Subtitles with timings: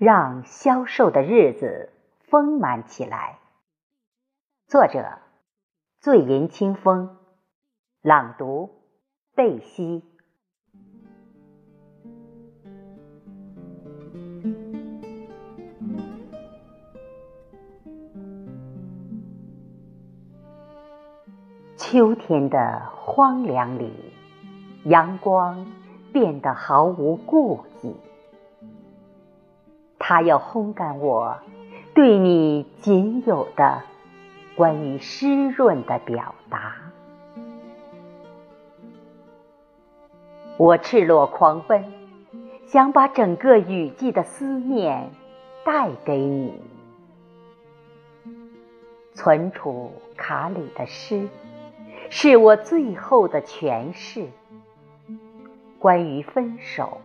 [0.00, 1.90] 让消瘦的日子
[2.20, 3.38] 丰满起来。
[4.66, 5.18] 作者：
[6.00, 7.18] 醉吟清风，
[8.00, 8.70] 朗读：
[9.34, 10.02] 贝西。
[21.76, 23.92] 秋天的荒凉里，
[24.84, 25.70] 阳光
[26.10, 27.94] 变得毫无顾忌。
[30.00, 31.38] 它要烘干我
[31.94, 33.82] 对你仅有的
[34.56, 36.74] 关于湿润的表达。
[40.56, 41.84] 我赤裸狂奔，
[42.66, 45.10] 想把整个雨季的思念
[45.64, 46.60] 带给你。
[49.14, 51.28] 存储卡里的诗，
[52.08, 54.26] 是我最后的诠释。
[55.78, 57.00] 关于分手、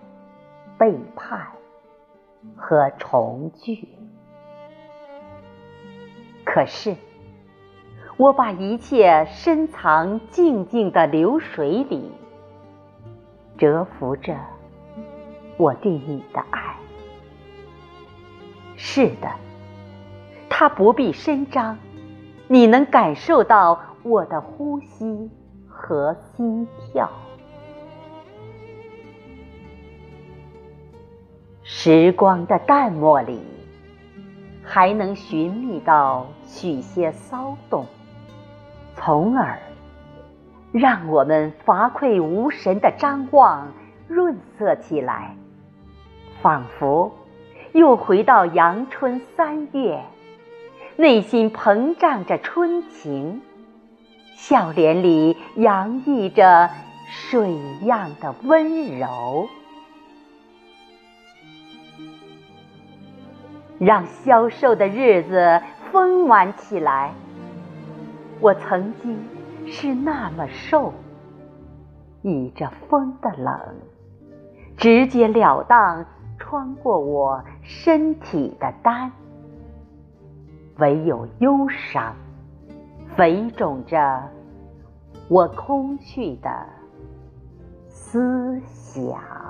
[0.77, 1.47] 背叛。
[2.55, 3.87] 和重聚，
[6.43, 6.95] 可是
[8.17, 12.11] 我把一切深藏静静的流水里，
[13.57, 14.35] 蛰伏着
[15.57, 16.75] 我对你的爱。
[18.77, 19.29] 是的，
[20.49, 21.77] 它不必伸张，
[22.47, 25.29] 你能感受到我的呼吸
[25.67, 27.09] 和心跳。
[31.67, 33.41] 时光的淡漠里，
[34.63, 37.87] 还能寻觅到许些骚动，
[38.95, 39.57] 从而
[40.71, 43.73] 让我们乏愧无神的张望
[44.07, 45.35] 润色起来，
[46.39, 47.11] 仿佛
[47.73, 50.03] 又回到阳春三月，
[50.97, 53.41] 内心膨胀着春情，
[54.35, 56.69] 笑脸里洋溢着
[57.09, 59.49] 水样的温柔。
[63.79, 65.61] 让消瘦的日子
[65.91, 67.13] 丰满起来。
[68.39, 69.17] 我曾经
[69.65, 70.93] 是那么瘦，
[72.21, 73.59] 倚着风的冷，
[74.77, 76.05] 直截了当
[76.37, 79.11] 穿过我身体的单。
[80.77, 82.13] 唯有忧伤，
[83.15, 84.21] 肥肿着
[85.29, 86.49] 我空虚的
[87.87, 89.44] 思想。